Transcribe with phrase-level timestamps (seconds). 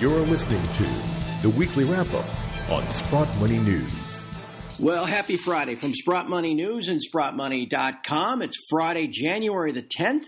[0.00, 0.88] You're listening to
[1.42, 4.28] the weekly wrap up on Sprott Money News.
[4.78, 8.42] Well, happy Friday from Sprott Money News and SprottMoney.com.
[8.42, 10.26] It's Friday, January the 10th,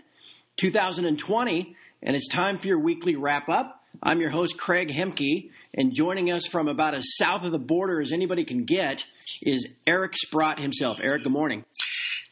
[0.57, 3.85] 2020, and it's time for your weekly wrap up.
[4.03, 8.01] I'm your host, Craig Hemke, and joining us from about as south of the border
[8.01, 9.05] as anybody can get
[9.43, 10.99] is Eric Sprott himself.
[11.01, 11.65] Eric, good morning.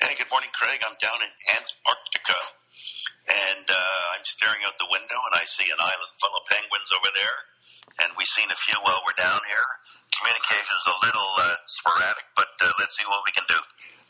[0.01, 0.81] Hey, good morning, Craig.
[0.85, 2.35] I'm down in Antarctica,
[3.29, 6.91] and uh, I'm staring out the window, and I see an island full of penguins
[6.97, 7.39] over there,
[8.01, 9.69] and we've seen a few while we're down here.
[10.17, 13.61] Communication is a little uh, sporadic, but uh, let's see what we can do.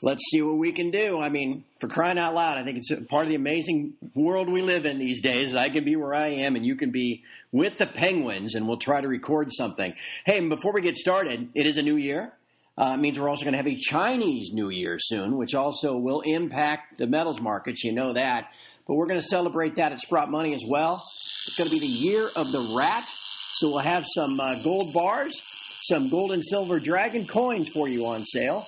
[0.00, 1.20] Let's see what we can do.
[1.20, 4.62] I mean, for crying out loud, I think it's part of the amazing world we
[4.62, 5.56] live in these days.
[5.56, 8.76] I can be where I am, and you can be with the penguins, and we'll
[8.76, 9.92] try to record something.
[10.24, 12.32] Hey, before we get started, it is a new year.
[12.76, 15.96] Uh, it means we're also going to have a Chinese New Year soon, which also
[15.96, 17.82] will impact the metals markets.
[17.82, 18.50] You know that.
[18.88, 20.94] But we're going to celebrate that at Sprott Money as well.
[20.94, 23.06] It's going to be the year of the rat.
[23.06, 25.34] So we'll have some uh, gold bars,
[25.86, 28.66] some gold and silver dragon coins for you on sale.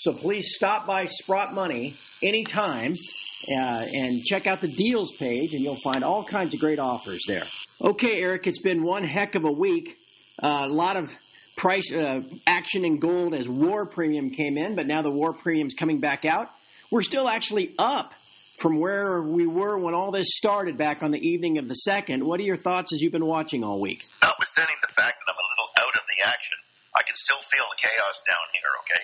[0.00, 5.62] So please stop by Sprott Money anytime uh, and check out the deals page, and
[5.62, 7.44] you'll find all kinds of great offers there.
[7.80, 9.96] Okay, Eric, it's been one heck of a week.
[10.42, 11.10] Uh, a lot of
[11.56, 15.74] price uh, action in gold as war premium came in, but now the war premium's
[15.74, 16.50] coming back out.
[16.90, 18.12] We're still actually up
[18.58, 22.24] from where we were when all this started back on the evening of the second.
[22.24, 24.04] What are your thoughts as you've been watching all week?
[24.22, 26.58] Notwithstanding the fact that I'm a little out of the action,
[26.94, 28.72] I can still feel the chaos down here.
[28.86, 29.02] Okay,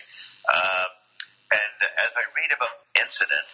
[0.53, 0.87] uh,
[1.59, 3.47] and as I read about the incident,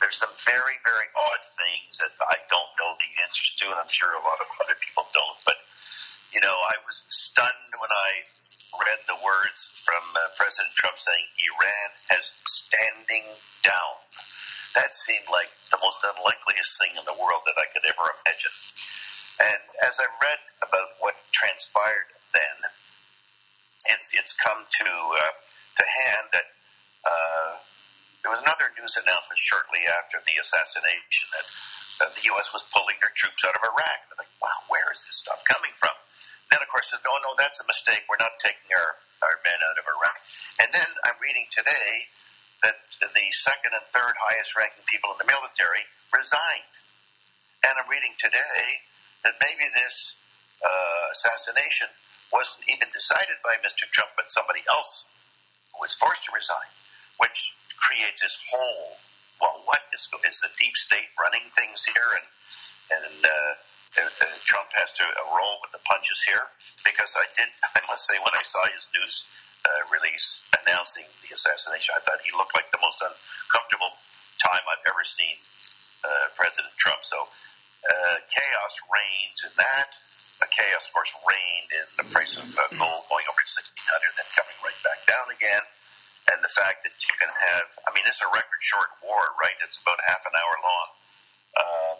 [0.00, 3.92] there's some very very odd things that I don't know the answers to, and I'm
[3.92, 5.38] sure a lot of other people don't.
[5.46, 5.62] But
[6.34, 8.10] you know, I was stunned when I
[8.80, 13.28] read the words from uh, President Trump saying Iran has standing
[13.62, 14.01] down.
[14.74, 18.56] That seemed like the most unlikeliest thing in the world that I could ever imagine.
[19.40, 22.72] And as I read about what transpired then,
[23.92, 25.32] it's it's come to uh,
[25.76, 26.48] to hand that
[27.04, 27.52] uh,
[28.22, 31.46] there was another news announcement shortly after the assassination that
[32.06, 32.54] uh, the U.S.
[32.54, 33.98] was pulling their troops out of Iraq.
[34.06, 35.92] And I'm like, wow, where is this stuff coming from?
[36.54, 38.06] Then, of course, said, oh, no, that's a mistake.
[38.06, 40.16] We're not taking our, our men out of Iraq.
[40.62, 42.12] And then I'm reading today
[42.62, 45.84] that the second and third highest ranking people in the military
[46.14, 46.74] resigned.
[47.66, 48.82] And I'm reading today
[49.26, 50.14] that maybe this
[50.62, 51.90] uh, assassination
[52.30, 53.86] wasn't even decided by Mr.
[53.90, 55.06] Trump, but somebody else
[55.74, 56.70] who was forced to resign,
[57.18, 58.98] which creates this whole
[59.42, 62.10] well, what is, is the deep state running things here?
[62.14, 62.26] And,
[62.94, 63.52] and uh,
[63.98, 66.46] uh, Trump has to uh, roll with the punches here
[66.86, 67.50] because I did.
[67.76, 69.26] I must say, when I saw his news
[69.66, 73.92] uh, release announcing the assassination, I thought he looked like the most uncomfortable
[74.40, 75.36] time I've ever seen
[76.06, 77.02] uh, President Trump.
[77.02, 77.18] So
[77.86, 79.90] uh, chaos reigns in that.
[80.50, 82.46] chaos, of course, reigned in the price of
[82.78, 85.62] gold going over sixteen hundred, then coming right back down again.
[86.30, 89.58] And the fact that you can have, I mean, it's a record short war, right?
[89.66, 90.88] It's about half an hour long.
[91.58, 91.96] Um,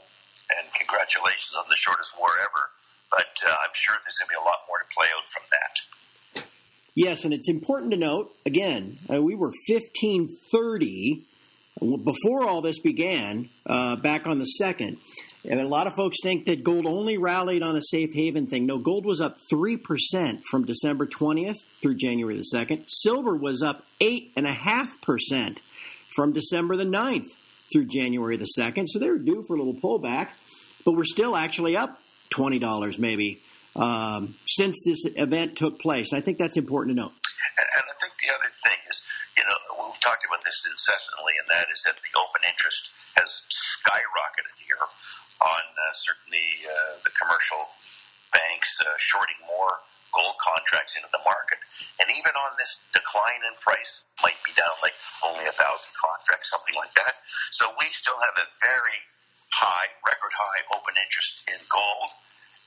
[0.59, 2.71] and congratulations on the shortest war ever.
[3.11, 5.43] But uh, I'm sure there's going to be a lot more to play out from
[5.51, 5.75] that.
[6.95, 11.25] Yes, and it's important to note again, uh, we were 1530
[11.81, 14.99] before all this began, uh, back on the second.
[15.49, 18.67] And a lot of folks think that gold only rallied on a safe haven thing.
[18.67, 22.85] No, gold was up 3% from December 20th through January the 2nd.
[22.89, 25.59] Silver was up 8.5%
[26.15, 27.31] from December the 9th
[27.73, 28.87] through January the 2nd.
[28.89, 30.29] So they were due for a little pullback,
[30.85, 31.99] but we're still actually up
[32.33, 33.42] $20 maybe
[33.77, 36.13] um, since this event took place.
[36.13, 37.17] I think that's important to note.
[37.59, 39.01] And, and I think the other thing is,
[39.37, 43.45] you know, we've talked about this incessantly, and that is that the open interest has
[43.49, 44.85] skyrocketed here
[45.43, 47.73] on uh, certainly uh, the commercial
[48.33, 51.59] banks uh, shorting more gold contracts into the market.
[52.01, 56.53] And even on this decline in price, might be down like only a thousand contracts,
[56.53, 57.25] something like that.
[57.51, 58.99] So we still have a very
[59.53, 62.13] high, record high open interest in gold.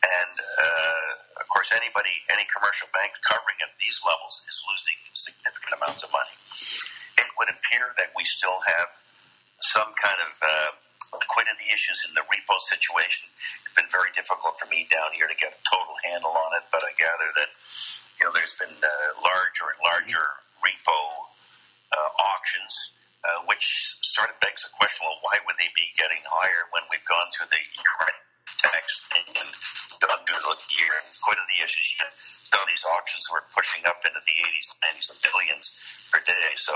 [0.06, 5.74] And uh, of course, anybody, any commercial bank covering at these levels is losing significant
[5.82, 6.36] amounts of money.
[7.18, 8.94] It would appear that we still have
[9.74, 10.72] some kind of uh,
[11.18, 13.28] liquidity issues in the repo situation.
[13.66, 16.66] It's been very difficult for me down here to get a total handle on it,
[16.70, 17.50] but I gather that
[18.20, 20.26] you know there's been uh, larger and larger
[20.62, 20.98] repo
[21.94, 22.74] uh, auctions,
[23.24, 26.84] uh, which sort of begs the question: Well, why would they be getting higher when
[26.92, 28.25] we've gone through the current
[29.16, 29.50] and
[30.02, 31.88] gone through the year and liquidity issues?
[32.00, 35.66] Yet some of these auctions were pushing up into the 80s, 90s, and billions
[36.12, 36.50] per day.
[36.56, 36.76] So.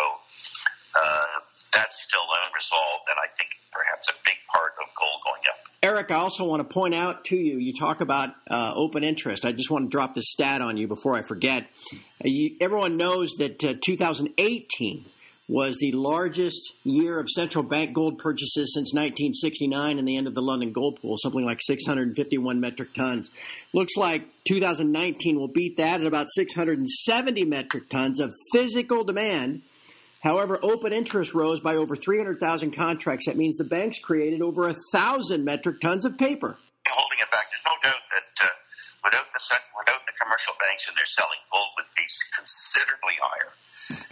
[0.90, 1.38] Uh,
[1.72, 5.60] that's still unresolved, and I think perhaps a big part of gold going up.
[5.84, 9.46] Eric, I also want to point out to you, you talk about uh, open interest.
[9.46, 11.68] I just want to drop this stat on you before I forget.
[11.94, 15.06] Uh, you, everyone knows that uh, 2018
[15.50, 20.36] was the largest year of central bank gold purchases since 1969 and the end of
[20.36, 23.32] the London gold pool, something like 651 metric tons.
[23.74, 29.64] Looks like 2019 will beat that at about 670 metric tons of physical demand.
[30.22, 33.26] However, open interest rose by over 300,000 contracts.
[33.26, 36.60] That means the banks created over a thousand metric tons of paper.
[36.88, 38.50] Holding it back, there's no doubt that uh,
[39.04, 39.42] without the
[39.78, 42.06] without the commercial banks and their selling gold would be
[42.38, 43.50] considerably higher.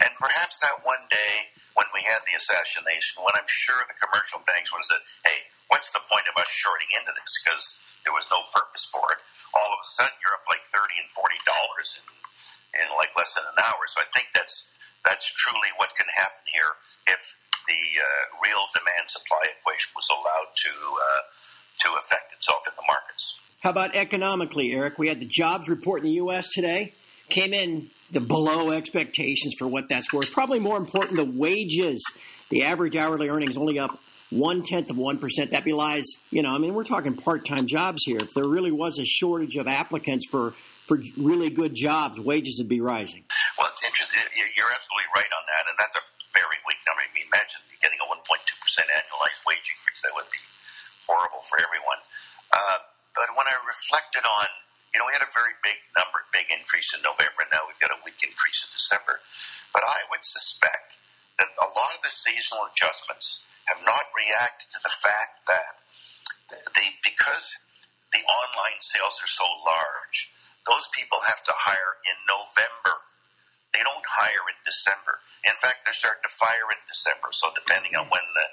[0.02, 4.42] And perhaps that one day when we had the assassination, when I'm sure the commercial
[4.46, 5.38] banks would have said, hey,
[5.70, 7.30] what's the point of us shorting into this?
[7.42, 7.64] Because
[8.06, 9.20] there was no purpose for it.
[9.54, 11.22] All of a sudden, you're up like 30 and $40
[11.98, 12.06] in,
[12.82, 13.82] in like less than an hour.
[13.90, 14.70] So I think that's,
[15.02, 16.72] that's truly what can happen here
[17.10, 17.22] if
[17.66, 18.06] the uh,
[18.42, 21.22] real demand supply equation was allowed to, uh,
[21.86, 23.38] to affect itself in the markets.
[23.60, 24.98] How about economically, Eric?
[24.98, 26.48] We had the jobs report in the U.S.
[26.54, 26.94] today.
[27.28, 30.32] Came in the below expectations for what that's worth.
[30.32, 32.02] Probably more important, the wages.
[32.50, 33.98] The average hourly earnings only up
[34.30, 35.52] one tenth of one percent.
[35.52, 38.18] That belies, you know, I mean, we're talking part time jobs here.
[38.18, 40.54] If there really was a shortage of applicants for
[40.86, 43.24] for really good jobs, wages would be rising.
[43.60, 44.24] Well, it's interesting.
[44.56, 47.04] You're absolutely right on that, and that's a very weak number.
[47.04, 50.00] I mean, imagine getting a 1.2 percent annualized wage increase.
[50.04, 50.40] That would be
[51.04, 52.00] horrible for everyone.
[52.48, 52.80] Uh,
[53.12, 54.48] but when I reflected on
[54.92, 57.44] you know, we had a very big number, big increase in November.
[57.52, 59.20] Now we've got a weak increase in December.
[59.72, 60.96] But I would suspect
[61.36, 65.72] that a lot of the seasonal adjustments have not reacted to the fact that
[66.48, 67.60] the because
[68.16, 70.32] the online sales are so large,
[70.64, 73.04] those people have to hire in November.
[73.76, 75.20] They don't hire in December.
[75.44, 77.28] In fact, they're starting to fire in December.
[77.36, 78.46] So depending on when the,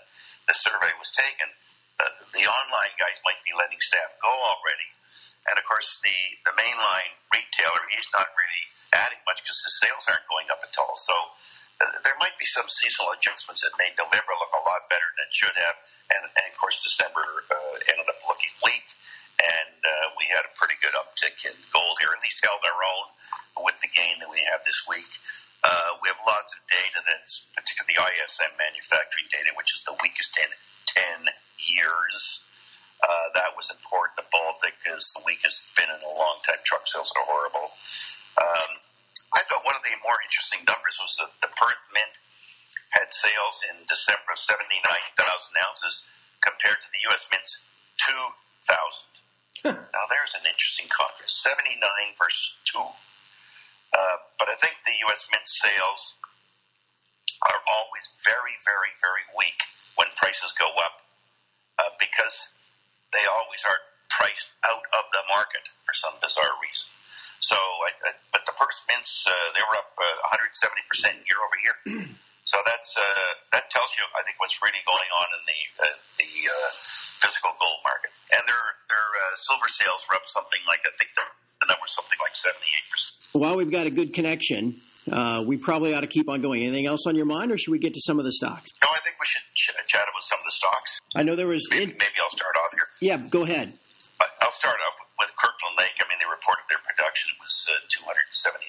[0.52, 1.56] the survey was taken,
[1.96, 4.92] uh, the online guys might be letting staff go already
[5.46, 8.64] and of course, the, the mainline retailer, he's not really
[8.94, 10.96] adding much because his sales aren't going up at all.
[11.06, 11.16] So
[11.84, 15.28] uh, there might be some seasonal adjustments that made November look a lot better than
[15.28, 15.78] it should have.
[16.16, 18.88] And, and of course, December uh, ended up looking weak.
[19.36, 22.80] And uh, we had a pretty good uptick in gold here, at least held our
[22.80, 23.08] own
[23.68, 25.12] with the gain that we have this week.
[25.60, 29.98] Uh, we have lots of data that's particularly the ISM manufacturing data, which is the
[30.00, 30.48] weakest in
[31.28, 32.46] 10 years.
[33.06, 34.18] Uh, that was important.
[34.18, 36.58] The Baltic is the weakest been in a long time.
[36.66, 37.70] Truck sales are horrible.
[38.42, 38.82] Um,
[39.30, 42.18] I thought one of the more interesting numbers was that the Perth Mint
[42.98, 44.82] had sales in December of 79,000
[45.70, 46.02] ounces
[46.42, 47.30] compared to the U.S.
[47.30, 47.62] Mint's
[48.02, 49.86] 2,000.
[49.94, 51.78] now, there's an interesting contrast 79
[52.18, 52.80] versus 2.
[52.80, 55.30] Uh, but I think the U.S.
[55.30, 56.18] Mint sales
[57.46, 59.62] are always very, very, very weak
[60.00, 61.06] when prices go up
[61.78, 62.55] uh, because
[63.16, 63.80] they always are
[64.12, 66.88] priced out of the market for some bizarre reason.
[67.40, 70.56] So, I, I, but the Perth Mint's uh, they were up uh, 170
[70.92, 71.78] percent year over year.
[72.46, 73.02] So that's uh,
[73.58, 76.70] that tells you, I think, what's really going on in the uh, the uh,
[77.18, 78.14] physical gold market.
[78.38, 81.26] And their their uh, silver sales were up something like I think the,
[81.66, 82.54] the number something like 78
[82.94, 83.14] percent.
[83.34, 84.78] While we've got a good connection,
[85.10, 86.62] uh, we probably ought to keep on going.
[86.62, 88.70] Anything else on your mind, or should we get to some of the stocks?
[88.78, 91.02] No, I think we should ch- chat about some of the stocks.
[91.18, 91.66] I know there was.
[91.74, 92.86] Maybe, in- maybe I'll start off here.
[93.06, 93.70] Yeah, go ahead.
[94.42, 95.94] I'll start off with Kirkland Lake.
[96.02, 98.66] I mean, they reported their production was uh, 279,000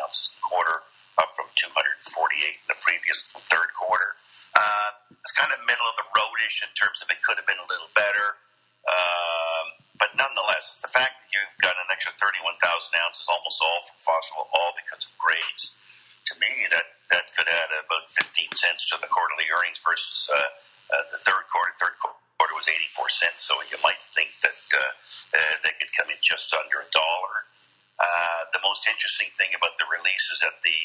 [0.00, 0.80] ounces a quarter,
[1.20, 4.16] up from 248 in the previous third quarter.
[4.56, 7.60] Uh, it's kind of middle of the roadish in terms of it could have been
[7.60, 8.40] a little better.
[8.88, 12.56] Um, but nonetheless, the fact that you've got an extra 31,000
[13.04, 15.76] ounces, almost all from fossil, all because of grades,
[16.32, 18.24] to me, that, that could add about 15
[18.56, 20.40] cents to the quarterly earnings versus uh,
[20.96, 21.76] uh, the third quarter.
[21.76, 26.06] Third quarter was 84 cents, so you might think that uh, uh, they could come
[26.10, 27.34] in just under a dollar.
[27.98, 30.78] Uh, the most interesting thing about the release is that the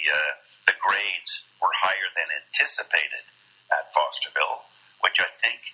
[0.67, 3.23] the grades were higher than anticipated
[3.71, 4.65] at Fosterville,
[4.99, 5.71] which I think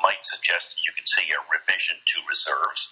[0.00, 2.88] might suggest you can see a revision to reserves,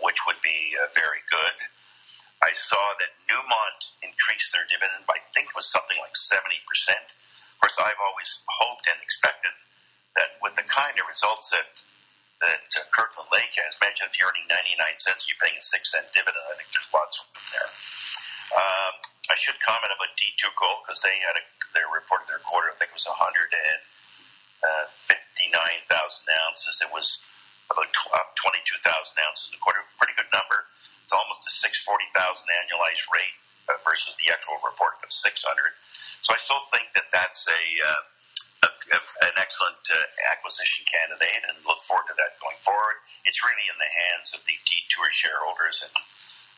[0.00, 1.56] which would be very good.
[2.40, 6.36] I saw that Newmont increased their dividend by, I think it was something like 70%.
[6.92, 9.54] Of course, I've always hoped and expected
[10.16, 11.66] that with the kind of results that
[12.42, 15.70] that uh, Kirkland Lake has, imagine if you're earning 99 cents, you're paying a 6
[15.80, 16.44] cent dividend.
[16.50, 17.70] I think there's lots of room there.
[18.52, 18.94] Um,
[19.32, 22.76] I should comment about Detour Gold because they had a, they reported their quarter, I
[22.76, 23.88] think it was 159,000
[26.44, 26.84] ounces.
[26.84, 27.24] It was
[27.72, 28.84] about uh, 22,000
[29.24, 30.68] ounces a quarter, pretty good number.
[31.02, 33.36] It's almost a 640,000 annualized rate
[33.72, 35.40] uh, versus the actual report of 600.
[36.20, 38.04] So I still think that that's a, uh,
[38.64, 39.98] a, a an excellent uh,
[40.32, 42.98] acquisition candidate, and look forward to that going forward.
[43.28, 45.92] It's really in the hands of the Detour shareholders, and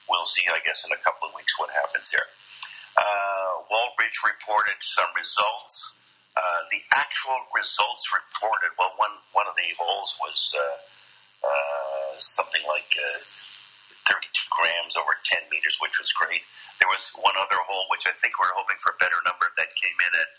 [0.07, 2.27] we'll see, I guess, in a couple of weeks what happens here.
[2.97, 5.99] Uh, Wallbridge reported some results.
[6.37, 10.77] Uh, the actual results reported, well, one one of the holes was uh,
[11.45, 13.21] uh, something like uh,
[14.09, 14.23] 32
[14.53, 16.45] grams over 10 meters, which was great.
[16.79, 19.71] There was one other hole, which I think we're hoping for a better number, that
[19.75, 20.31] came in at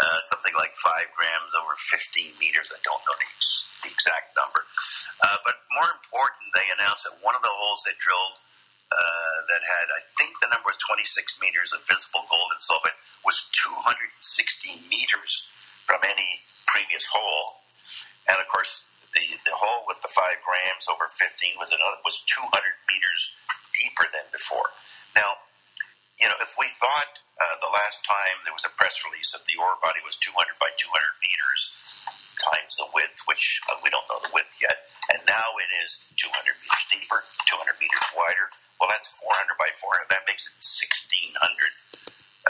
[0.00, 2.74] uh, something like 5 grams over 15 meters.
[2.74, 3.28] I don't know the,
[3.86, 4.66] the exact number.
[5.22, 8.38] Uh, but more important, they announced that one of the holes they drilled
[8.90, 11.06] uh, that had, I think the number was 26
[11.42, 15.32] meters of visible gold in sulfate, was 260 meters
[15.86, 17.62] from any previous hole.
[18.26, 22.18] And of course, the, the hole with the five grams over 15 was another was
[22.34, 22.50] 200
[22.90, 23.22] meters
[23.78, 24.74] deeper than before.
[25.14, 25.38] Now,
[26.20, 29.42] you know, if we thought uh, the last time there was a press release that
[29.50, 30.86] the ore body was 200 by 200
[31.18, 31.62] meters
[32.38, 36.02] times the width, which uh, we don't know the width yet, and now it is
[36.18, 38.46] 200 meters deeper, 200 meters wider.
[38.78, 40.10] Well, that's 400 by 400.
[40.10, 41.38] That makes it 1,600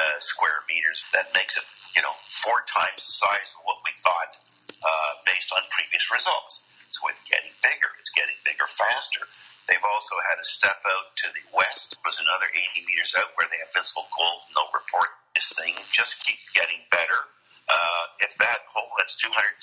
[0.01, 1.05] uh, square meters.
[1.13, 4.33] That makes it, you know, four times the size of what we thought
[4.73, 6.65] uh, based on previous results.
[6.89, 7.93] So it's getting bigger.
[8.01, 9.29] It's getting bigger faster.
[9.69, 11.97] They've also had a step out to the west.
[11.97, 14.45] It was another 80 meters out where they have visible gold.
[14.53, 15.09] No report.
[15.33, 17.27] This thing just keeps getting better.
[17.65, 19.57] Uh, if that hole that's 260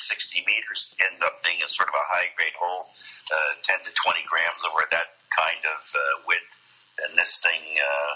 [0.50, 2.90] meters ends up being a sort of a high grade hole,
[3.30, 6.50] uh, 10 to 20 grams over that kind of uh, width,
[6.98, 8.14] then this thing uh,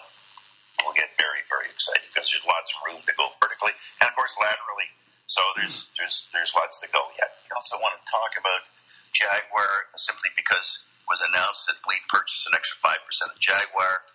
[0.82, 4.18] will get very, very exciting because there's lots of room to go vertically and, of
[4.18, 4.90] course, laterally.
[5.30, 7.34] So there's there's there's lots to go yet.
[7.50, 8.62] I also want to talk about
[9.10, 14.06] Jaguar simply because was announced that we purchased an extra five percent of Jaguar.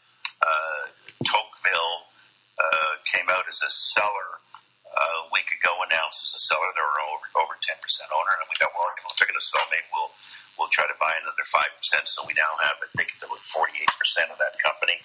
[0.40, 0.84] Uh,
[1.26, 2.08] Tocqueville
[2.56, 4.40] uh, came out as a seller
[4.88, 6.66] uh, a week ago announced as a seller.
[6.74, 8.88] They were over over ten percent owner, and we got well.
[8.96, 10.12] If they're going to sell, maybe we'll
[10.58, 12.08] we'll try to buy another five percent.
[12.08, 14.98] So we now have, I think, about forty eight percent of that company.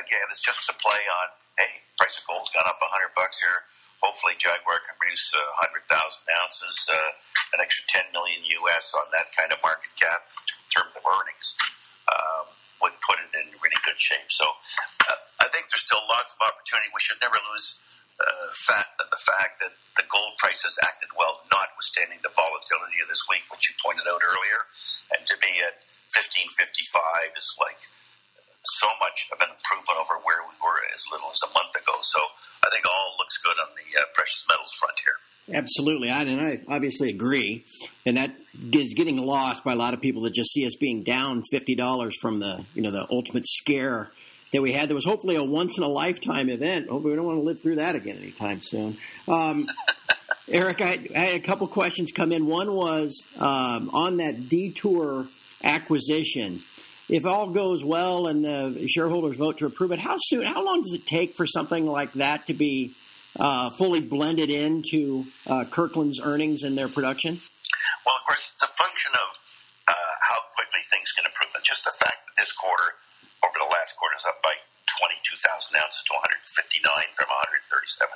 [0.00, 1.26] Again, it's just a play on.
[1.60, 3.68] Hey, price of gold's gone up a hundred bucks here.
[4.02, 7.10] Hopefully, Jaguar can produce uh, hundred thousand ounces, uh,
[7.54, 11.48] an extra ten million US on that kind of market cap in terms of earnings.
[12.10, 12.46] Um,
[12.82, 14.28] would put it in really good shape.
[14.28, 16.92] So uh, I think there's still lots of opportunity.
[16.92, 17.80] We should never lose
[18.20, 23.08] uh, fact, the fact that the gold price has acted well, notwithstanding the volatility of
[23.08, 24.60] this week, which you pointed out earlier.
[25.16, 25.82] And to me, at
[26.14, 27.80] 1555 is like
[28.64, 31.94] so much of an improvement over where we were as little as a month ago.
[32.06, 32.20] So
[32.64, 35.18] I think all looks good on the uh, precious metals front here.
[35.52, 37.64] Absolutely, I, and I obviously agree,
[38.06, 38.34] and that
[38.72, 41.74] is getting lost by a lot of people that just see us being down fifty
[41.74, 44.10] dollars from the you know the ultimate scare
[44.52, 46.88] that we had that was hopefully a once in a lifetime event.
[46.88, 48.96] Hopefully, we don't want to live through that again anytime soon.
[49.28, 49.68] Um,
[50.48, 52.46] Eric, I, I, had a couple questions come in.
[52.46, 55.26] One was um, on that detour
[55.62, 56.60] acquisition.
[57.08, 60.46] If all goes well and the shareholders vote to approve it, how soon?
[60.46, 62.94] How long does it take for something like that to be
[63.38, 67.40] uh, fully blended into uh, Kirkland's earnings and their production?
[68.06, 69.28] Well, of course, it's a function of
[69.88, 71.50] uh, how quickly things can improve.
[71.54, 72.96] And just the fact that this quarter
[73.44, 74.56] over the last quarter is up by
[75.00, 76.86] 22,000 ounces to 159
[77.18, 78.06] from 137.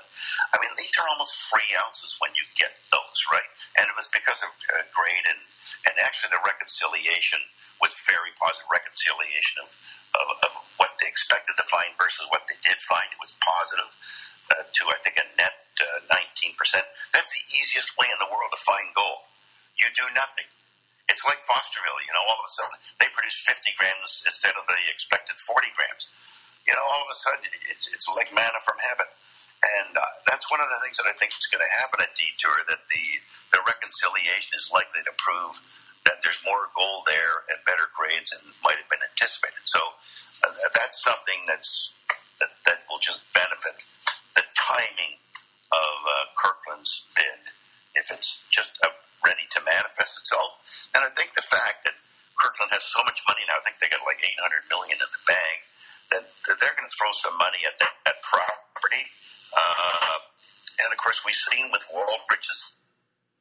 [0.55, 3.51] I mean, these are almost free ounces when you get those, right?
[3.81, 5.41] And it was because of uh, grade and,
[5.91, 7.43] and actually the reconciliation
[7.83, 8.69] was very positive.
[8.71, 9.71] Reconciliation of,
[10.15, 13.09] of, of what they expected to find versus what they did find.
[13.11, 13.91] It was positive
[14.53, 16.55] uh, to, I think, a net uh, 19%.
[17.15, 19.29] That's the easiest way in the world to find gold.
[19.79, 20.49] You do nothing
[21.09, 24.69] it's like Fosterville, you know, all of a sudden they produce 50 grams instead of
[24.69, 26.13] the expected 40 grams.
[26.69, 29.09] You know, all of a sudden it's, it's like manna from heaven.
[29.59, 32.15] And uh, that's one of the things that I think is going to happen at
[32.15, 33.05] Detour, that the,
[33.51, 35.59] the reconciliation is likely to prove
[36.07, 39.65] that there's more gold there and better grades than might have been anticipated.
[39.67, 39.83] So
[40.47, 41.91] uh, that's something that's
[42.39, 43.75] that, that will just benefit
[44.69, 45.17] timing
[45.73, 47.41] of uh, Kirkland's bid.
[47.97, 48.93] If it's just a
[49.25, 50.59] ready to manifest itself.
[50.95, 51.97] And I think the fact that
[52.39, 55.25] Kirkland has so much money now, I think they got like 800 million in the
[55.27, 55.59] bank,
[56.15, 59.05] that, that they're going to throw some money at that, that property.
[59.53, 60.19] Uh,
[60.81, 62.79] and of course, we've seen with Wallbridge's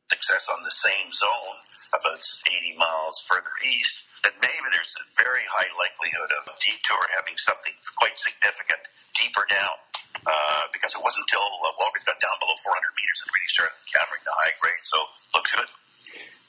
[0.10, 1.58] success on the same zone,
[1.94, 7.02] about 80 miles further east, that maybe there's a very high likelihood of a Detour
[7.18, 8.82] having something quite significant
[9.14, 9.78] deeper down.
[10.26, 11.72] Uh, because it wasn't until uh,
[12.08, 14.84] got down below 400 meters that really started encountering the high grade.
[14.88, 14.98] So
[15.36, 15.70] looks good.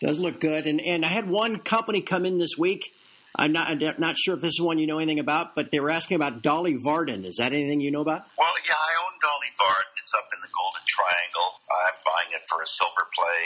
[0.00, 0.66] Does look good.
[0.66, 2.94] And and I had one company come in this week.
[3.34, 5.80] I'm not I'm not sure if this is one you know anything about, but they
[5.80, 7.26] were asking about Dolly Varden.
[7.26, 8.24] Is that anything you know about?
[8.38, 9.94] Well, yeah, I own Dolly Varden.
[10.02, 11.50] It's up in the Golden Triangle.
[11.68, 13.42] I'm buying it for a silver play.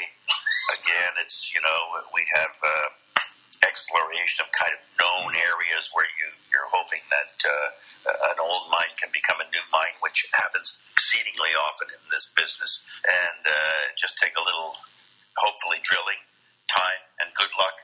[0.78, 1.78] Again, it's you know
[2.14, 2.88] we have uh,
[3.66, 8.92] exploration of kind of known areas where you you're hoping that uh, an old mine
[9.00, 12.84] can become a new mine, which happens exceedingly often in this business.
[13.08, 14.76] And uh, just take a little,
[15.38, 16.20] hopefully, drilling
[16.68, 17.76] time and good luck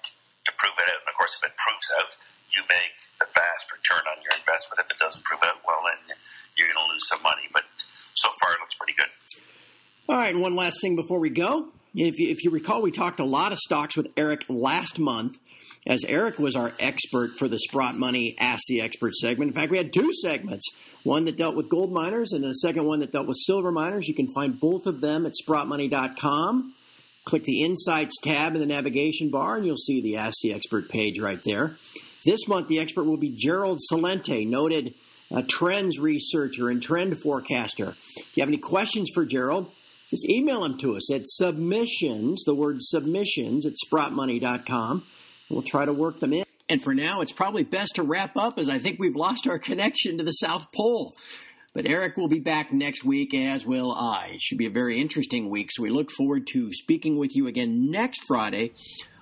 [0.47, 1.01] to prove it out.
[1.01, 2.13] And of course, if it proves out,
[2.53, 4.85] you make a vast return on your investment.
[4.85, 6.17] If it doesn't prove out, well, then
[6.57, 7.49] you're going to lose some money.
[7.53, 7.65] But
[8.17, 9.13] so far, it looks pretty good.
[10.09, 11.69] All right, one last thing before we go.
[11.95, 15.39] If you, if you recall, we talked a lot of stocks with Eric last month,
[15.87, 19.51] as Eric was our expert for the Sprott Money Ask the Expert segment.
[19.51, 20.67] In fact, we had two segments
[21.05, 24.07] one that dealt with gold miners and a second one that dealt with silver miners.
[24.07, 26.75] You can find both of them at sprottmoney.com.
[27.25, 30.89] Click the Insights tab in the navigation bar, and you'll see the Ask the Expert
[30.89, 31.73] page right there.
[32.25, 34.95] This month, the expert will be Gerald Celente, noted
[35.31, 37.95] uh, trends researcher and trend forecaster.
[38.17, 39.71] If you have any questions for Gerald,
[40.11, 45.03] just email them to us at submissions, the word submissions at sprottmoney.com.
[45.51, 46.45] We'll try to work them in.
[46.69, 49.59] And for now, it's probably best to wrap up as I think we've lost our
[49.59, 51.15] connection to the South Pole.
[51.75, 54.33] But Eric will be back next week, as will I.
[54.35, 57.47] It should be a very interesting week, so we look forward to speaking with you
[57.47, 58.73] again next Friday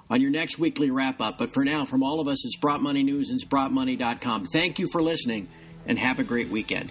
[0.09, 1.39] on your next weekly wrap up.
[1.39, 4.89] But for now, from all of us at Sprott Money News and SprottMoney.com, thank you
[4.89, 5.49] for listening
[5.87, 6.91] and have a great weekend.